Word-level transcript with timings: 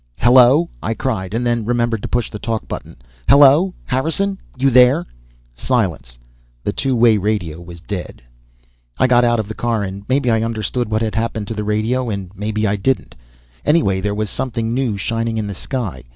"Hello?" 0.17 0.67
I 0.81 0.95
cried, 0.95 1.31
and 1.35 1.45
then 1.45 1.63
remembered 1.63 2.01
to 2.01 2.07
push 2.07 2.31
the 2.31 2.39
talk 2.39 2.67
button. 2.67 2.97
"Hello? 3.29 3.75
Harrison, 3.85 4.39
you 4.57 4.71
there?" 4.71 5.05
Silence. 5.53 6.17
The 6.63 6.73
two 6.73 6.95
way 6.95 7.17
radio 7.19 7.61
was 7.61 7.81
dead. 7.81 8.23
I 8.97 9.05
got 9.05 9.23
out 9.23 9.39
of 9.39 9.47
the 9.47 9.53
car; 9.53 9.83
and 9.83 10.03
maybe 10.09 10.31
I 10.31 10.41
understood 10.41 10.89
what 10.89 11.03
had 11.03 11.13
happened 11.13 11.47
to 11.49 11.53
the 11.53 11.63
radio 11.63 12.09
and 12.09 12.31
maybe 12.35 12.65
I 12.65 12.77
didn't. 12.77 13.13
Anyway, 13.63 14.01
there 14.01 14.15
was 14.15 14.31
something 14.31 14.73
new 14.73 14.97
shining 14.97 15.37
in 15.37 15.45
the 15.45 15.53
sky. 15.53 16.05